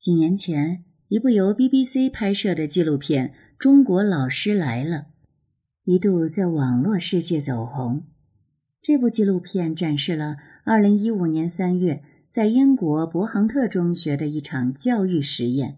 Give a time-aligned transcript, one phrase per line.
[0.00, 4.96] 几年前，一部由 BBC 拍摄的纪录片《中国老师来了》
[5.84, 8.06] 一度在网络世界走红。
[8.80, 15.76] 这部纪录片展示了2015年3月在英国伯杭特中学的一场教育实验。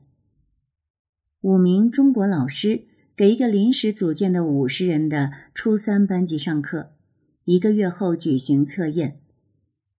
[1.40, 2.84] 五名中国老师
[3.16, 6.92] 给一个临时组建的五十人的初三班级上课，
[7.44, 9.20] 一个月后举行测验，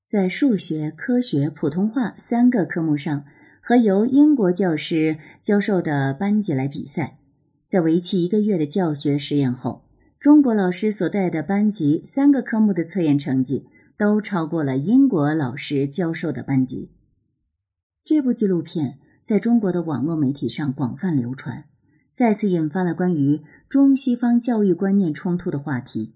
[0.08, 3.26] 在数学、科学、普通话三个科目上。
[3.66, 7.18] 和由英国教师教授的班级来比赛，
[7.66, 9.86] 在为期一个月的教学实验后，
[10.20, 13.66] 中国老师所带的班级三个科目的测验成绩
[13.98, 16.92] 都超过了英国老师教授的班级。
[18.04, 21.64] 这部纪录片在中国的网络媒体上广泛流传，
[22.12, 26.16] 再次引发了关于中西方教育观念冲突的话题。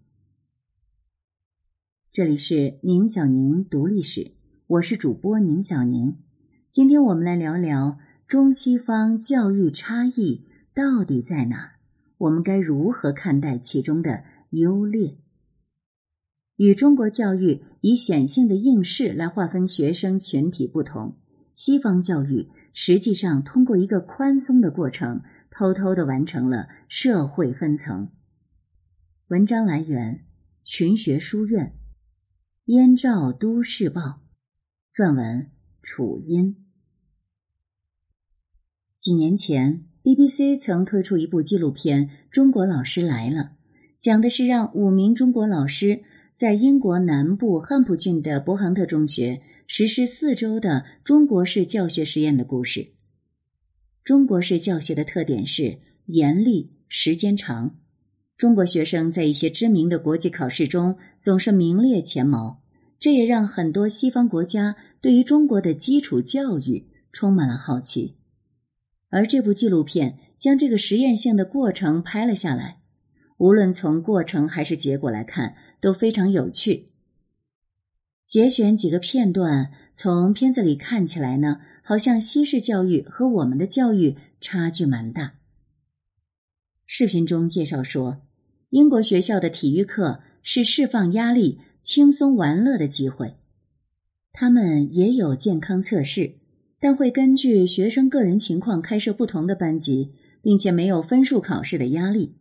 [2.11, 4.33] 这里是宁小宁读历史，
[4.67, 6.17] 我是主播宁小宁。
[6.77, 11.71] 今天我们来聊聊中西方教育差异到底在哪？
[12.19, 15.17] 我们该如何看待其中的优劣？
[16.57, 21.17] 与中国教育以显性的应试来划分学生群体不同，
[21.55, 28.11] 西方教育实际上通过一个宽松的过程，偷偷的完成了社会分层。
[29.29, 30.27] 文章来源：
[30.63, 31.73] 群学书院，
[32.65, 34.21] 燕赵都市报，
[34.93, 35.49] 撰文：
[35.81, 36.65] 楚音。
[39.07, 43.41] 几年前，BBC 曾推出一部纪录片《中国老师来了》，
[44.01, 46.01] 讲的是让五名中国老师
[46.35, 52.95] 在英国南部汉普郡的伯杭特中学实施四周的中国式教学实验的故事。
[54.03, 55.77] 中国式教学的特点是
[56.07, 57.77] 严厉、时间长。
[58.35, 62.61] 中国学生在一些知名的国际考试中总是名列前茅，
[62.99, 68.17] 这也让很多西方国家对于中国的基础教育充满了好奇。
[69.09, 72.79] 而这部纪录片将这个实验性的过程拍了下来，
[73.37, 76.89] 无论从过程还是结果来看都非常有趣。
[78.27, 85.35] 节选几个片段，从片子里看起来呢，好像西式教育和我们的教育差距蛮大。
[86.85, 88.21] 视频中介绍说，
[88.71, 93.35] 英国学校的体育课是释放压力、轻松玩乐的机会，
[94.33, 96.39] 他们也有健康测试。
[96.79, 100.11] 但会根据学生个人情况开设不同的班级，
[100.41, 102.35] 并且没有分数考试的压力。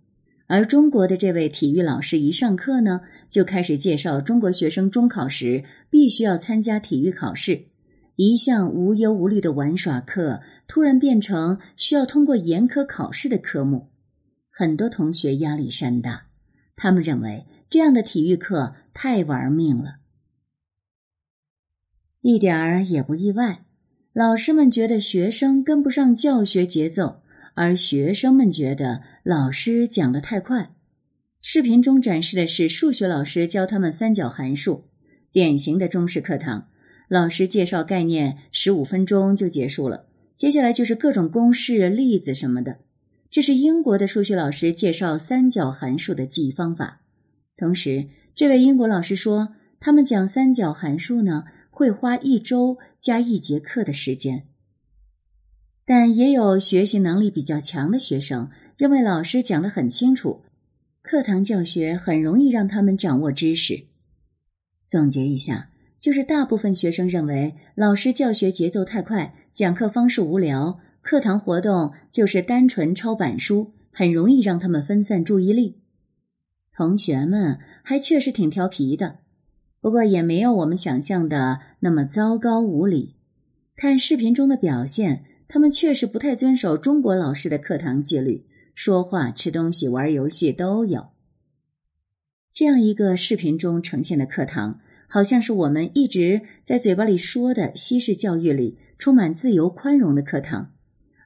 [0.47, 7.67] 而中国的这位体育老师一上课呢，就开始介绍中国学生中考时必须要参加体育考试。
[8.15, 13.89] 一向无忧无虑的玩耍课，突然变成需要通过严苛考试的科目，
[14.51, 16.27] 很多同学压力山大。
[16.77, 19.97] 他们认为这样的体育课太玩命了，
[22.23, 23.66] 一点儿也不意外。
[24.17, 27.21] 老师们觉得学生跟不上教学节奏，
[27.53, 30.71] 而学生们觉得老师讲的太快。
[31.43, 34.87] 视频中展示的是数学老师教他们三角函数，
[35.33, 36.69] 典型的中式课堂。
[37.11, 42.79] 老师介绍概念十五分钟就结束了，接下来就是各种公式、例子什么的。
[43.31, 47.03] 这是英国的数学老师介绍三角函数的记忆方法。
[47.55, 51.45] 同时，这位英国老师说，他们讲三角函数呢。
[51.77, 54.47] 会花一周加一节课的时间，
[55.85, 58.49] 但也有学习能力比较强的学生
[58.79, 60.43] 认为老师讲的很清楚，
[61.03, 63.89] 课堂教学很容易让他们掌握知识。
[64.87, 65.69] 总结一下，
[66.01, 75.83] 就是大部分学生认为老师教学节奏太快，讲课方式无聊，课堂活动就是单纯抄板书，很容易让他们分散注意力。
[76.73, 79.19] 同学们还确实挺调皮的。
[79.87, 83.15] 不过也没有我们想象的那么糟糕无礼。
[83.77, 88.45] 看视频中的表现，他们确实不太遵守中国老师的课堂纪律，
[88.75, 91.11] 说话、吃东西、玩游戏都有。
[92.53, 100.73] 这样一个视频中呈现的课堂，好像是我们一直在嘴巴里说的西式教育里充满自由宽容的课堂。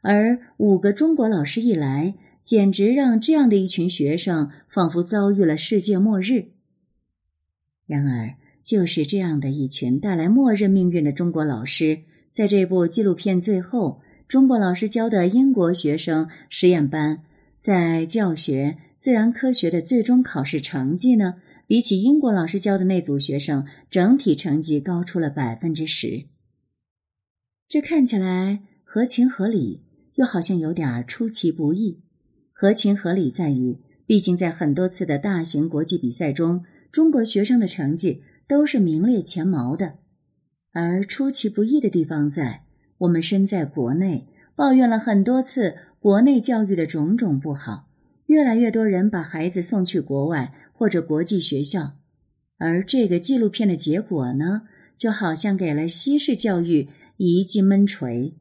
[0.02, 6.50] 而五个中国老师一来，简直让这样的一群学生仿佛遭遇了世界末日。
[7.86, 8.34] 然而。
[8.70, 17.24] 就是这样的一群带来末日命运的中国老师，在这部纪录片最后，中国老师教的英国学生实验班
[17.58, 21.34] 在教学自然科学的最终考试成绩呢，
[21.66, 26.26] 比起英国老师教的那组学生，整体成绩高出了百分之十。
[27.68, 29.82] 这看起来合情合理，
[30.14, 31.98] 又好像有点出其不意。
[32.52, 36.62] 合情合理在于，毕竟在很多次的大型国际比赛中，
[36.92, 38.22] 中国学生的成绩。
[38.50, 39.98] 都是名列前茅的，
[40.72, 42.64] 而出其不意的地方在
[42.98, 44.26] 我们身在国内，
[44.56, 47.88] 抱怨了很多次国内教育的种种不好，
[48.26, 51.96] 越来越多人把孩子送去国外或者国际学校，
[52.58, 54.62] 而这个纪录片的结果呢，
[54.96, 56.88] 就好像给了西式教育
[57.18, 58.34] 一记闷锤。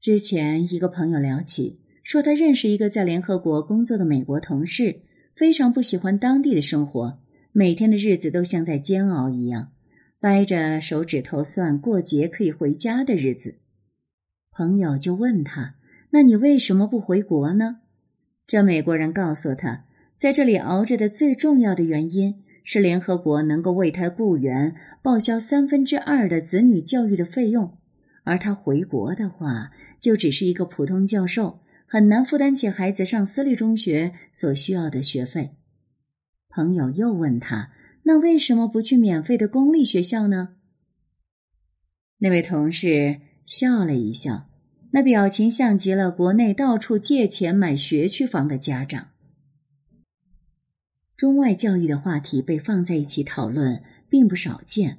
[0.00, 5.02] 之前一个朋友聊起，说他认识一个在联合国工作的美国同事，
[5.38, 7.20] 非常不喜欢当地的生活，
[7.52, 9.68] 每天的日子都像在煎熬一样，
[10.18, 13.54] 掰着手指头算过节可以回家的日子。
[14.50, 15.76] 朋友就问他
[16.10, 17.76] ：“那你为什么不回国呢？”
[18.48, 19.84] 这美国人告诉他，
[20.16, 27.78] 在这里熬着的最重要的原因是联合国能够为他雇员报销三分之二的子女教育的费用，
[28.24, 29.70] 而他回国的话。
[30.00, 31.58] 就只是一个普通教授，
[31.90, 35.56] 很难负担起孩子上私立中学所需要的学费。
[36.50, 37.72] 朋友又问他
[38.04, 40.56] ：“那为什么不去免费的公立学校呢？”
[42.20, 44.50] 那位同事笑了一笑，
[44.90, 49.08] 那表情像极了国内到处借钱买学区房的家长。
[51.16, 54.98] 中外教育的话题被放在一起讨论并不少见，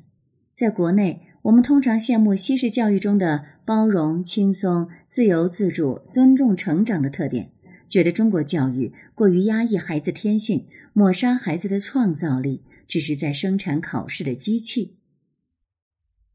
[0.55, 1.27] 在国内。
[1.43, 7.51] 我们通常羡慕西式教育中的包容、轻松、自由自主、尊重成长的特点，
[7.87, 14.97] 觉得中国教育过于压抑孩子天性，抹杀孩子的创造力，只是在生产考试的机器。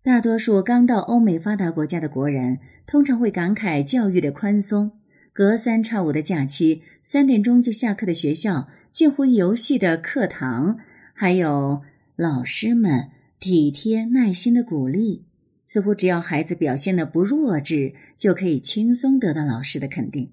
[0.02, 4.92] 大多数刚到欧美发达国家的国人，通常会感慨教育的宽松，
[5.32, 10.78] 隔三差五的假期，三点钟就下课的学校，近乎游戏的课堂，
[11.12, 11.82] 还有
[12.16, 13.10] 老师们。
[13.44, 15.26] 体贴耐心的鼓励，
[15.66, 20.32] 似乎只要孩子表现的不弱智，就可以轻松得到老师的肯定。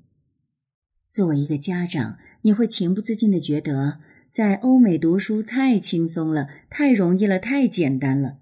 [1.09, 3.97] 作为一个家长，你会情不自禁的觉得，
[4.29, 8.37] 在欧美读书太轻松了，太容易了，太简单了。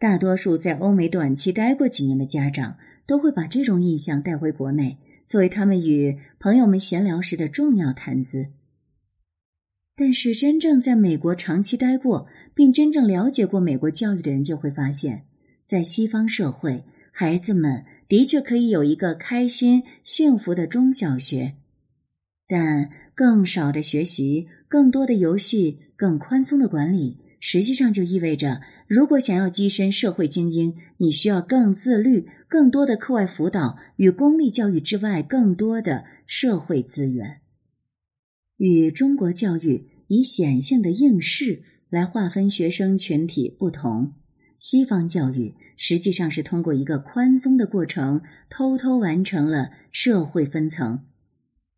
[0.00, 4.98] 大多数在欧美短期待过几年的家长，都会把这种印象带回国内，
[5.28, 8.48] 作为他们与朋友们闲聊时的重要谈资。
[9.98, 15.24] 但是，真正在美国长期待过，并真正了解过美国教育的人，就会发现，
[15.66, 21.56] 在西方社会，孩子们的确可以有一个开心、幸福的中小学，
[22.48, 37.42] 但更少的学习、更多的游戏、更宽松的管理，实际上就意味着，如果想要跻身社会精英，你需要更自律、更多的课外辅导与公立教育之外更多的社会资源。
[38.56, 44.12] 与中国教育以显性的应试来划分学生群体不同，
[44.58, 51.04] 西方教育实际上是通过一个宽松的过程，偷偷完成了社会分层。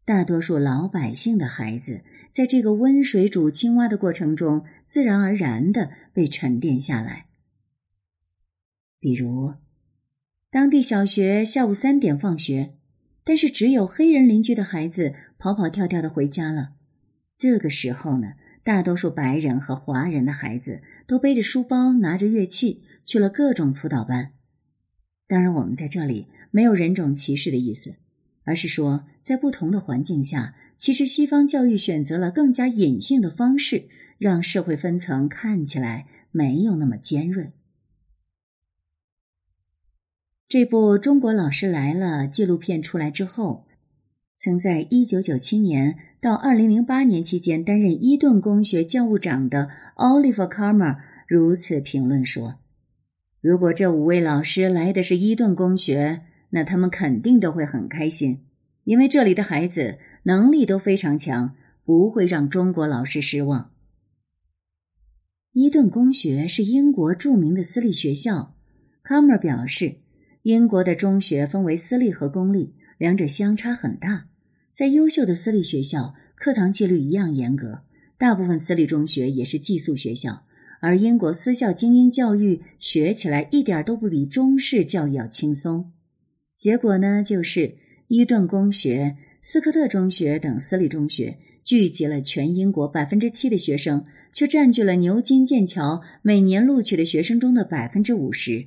[0.04, 7.26] 大多数老百姓的孩子，在这个温水煮青蛙的过程中，自然而然的被沉淀下来。
[8.98, 9.54] 比如，
[10.50, 12.74] 当地小学下午三点放学。
[13.24, 16.70] 但是只有黑人邻居的孩子跑跑跳跳的回家了。
[17.36, 18.32] 这个时候呢，
[18.68, 24.32] 大多数白人和华人的孩子都背着书包，拿着乐器去了各种辅导班。
[25.26, 27.94] 当然，我们在这里没有人种歧视的意思，
[28.44, 33.88] 而是说，在不同的环境下，其实西方教育选择了更加隐性的方式，
[34.18, 37.52] 让社会分层看起来没有那么尖锐。
[40.46, 43.66] 这部《中国老师来了》纪录片出来之后，
[44.36, 50.98] 曾在1997年到2008年期间担任伊顿公学教务长的 Oliver Carmer
[51.28, 52.56] 如此评论说
[53.40, 58.44] ：“如果这五位老师来的是伊顿公学，那他们肯定都会很开心，
[58.84, 63.70] 因为这里的孩子能力都非常强，不会让中国老师失望。”
[65.52, 68.54] 伊顿公学是英国著名的私立学校
[69.04, 69.96] ，Carmer 表示。
[70.42, 74.27] 英国的中学分为私立和公立，两者相差很大。
[74.78, 77.80] 在优秀的私立学校，课堂纪律一样严格，
[78.16, 80.44] 大部分私立中学也是寄宿学校。
[80.80, 85.90] 而英国私校精英教育学起来一点都不比中式教育要轻松。
[86.56, 87.74] 结果呢，就是
[88.06, 98.66] 伊顿公学、斯科特中学等私立中学聚集了全英国百分之七的学生，却占据了牛津、剑桥每年录取的学生中的百分之五十。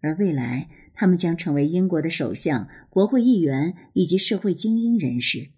[0.00, 5.50] 而未来，他们将成为英国的首相、国会议员以及社会精英人士。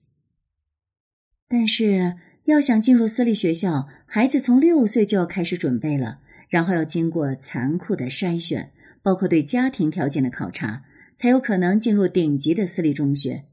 [1.49, 2.15] 但是，
[2.45, 10.85] 要想进入私立学校，孩子从六岁就要开始准备了，然后要经过残酷的筛选，包括对家庭条件的考察，
[11.17, 13.45] 才有可能进入顶级的私立中学。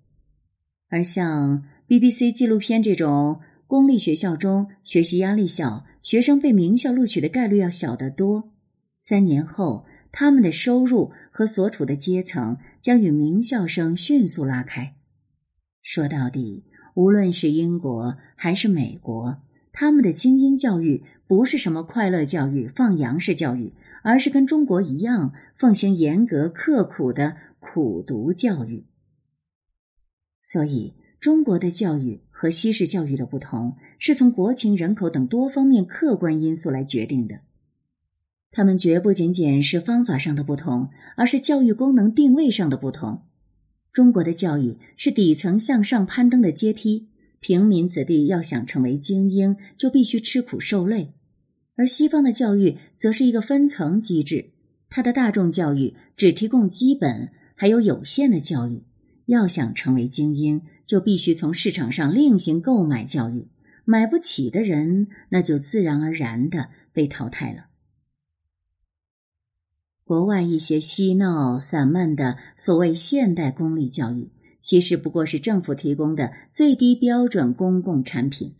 [0.89, 8.51] 而像 BBC 纪录片这种公立学校中，学习压力小，学生被名校录取的概率要小得多。
[8.97, 9.85] 三年后。
[10.13, 14.96] 他们的收入和所处的阶层将与名校生迅速拉开。
[15.82, 19.41] 说到底，无论是英国还是美国，
[19.74, 28.86] 他们的精英教育不是什么快乐教育、放羊式教育，而是跟中国一样奉行严格刻苦的苦读教育。
[30.43, 37.39] 所以，中国的教育和西式教育的不同，是从国情、人口等多方面客观因素来决定的。
[38.55, 43.24] 他们绝不仅仅是方法上的不同，而是教育功能定位上的不同。
[43.91, 51.13] 中国的教育是底层向上攀登的阶梯，平民子弟要想成为精英，就必须吃苦受累；
[51.75, 54.51] 而西方的教育则是一个分层机制，
[54.88, 58.83] 它的大众教育只提供基本，还有有限的教育。
[59.27, 63.48] 要想成为精英，就必须从市场上另行购买教育，
[63.86, 67.67] 买不起的人，那就自然而然的被淘汰了。
[70.05, 78.53] 国外一些嬉闹散漫的所谓现代公立教育，其实不过是政府提供的最低标准公共产品。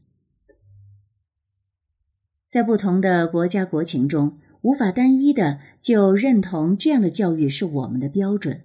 [2.48, 8.62] 在不同的国家国情中，无法单一的就认同这样的教育是我们的标准。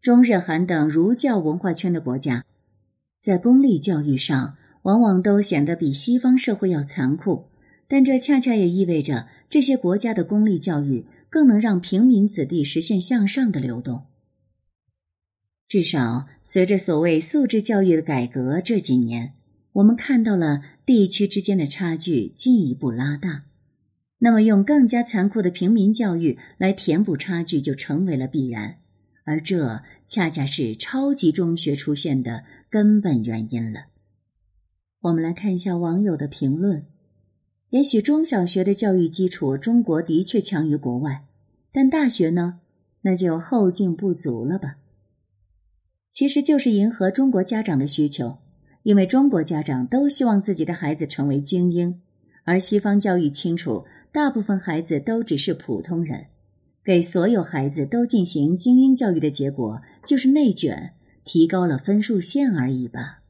[0.00, 2.44] 中日韩等儒教文化圈的国家，
[3.20, 7.48] 在公立教育上往往都显得比西方社会要残酷，
[7.86, 11.06] 但这恰恰也意味着这些国家的公立教育。
[11.32, 14.04] 更能让平民子弟实现向上的流动。
[15.66, 19.32] 至少，随着所谓素质教育的改革，这几年
[19.72, 23.44] 我们看到了地区之间的差距进一步拉大。
[24.18, 28.76] 那么，用更加残酷的平民教育来填补差距，就成为了必然。
[29.24, 33.86] 而这恰恰是超级中学出现的根本原因了。
[35.00, 36.84] 我们来看一下网友的评论。
[37.72, 41.24] 也许中小学的教育基础，中国的确强于国外，
[41.72, 42.60] 但大学呢，
[43.00, 44.76] 那就后劲不足了吧？
[46.10, 48.36] 其实就是迎合中国家长的需求，
[48.82, 51.98] 因为中国家长都希望自己的孩子成为精英，
[52.44, 56.26] 而西方教育清楚，大部分孩子都只是普通人，
[56.84, 60.92] 给所有孩子都进行精英教育的结果，就是内卷，
[61.24, 63.21] 提高了分数线而已吧。